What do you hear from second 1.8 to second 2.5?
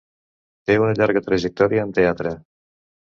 en teatre.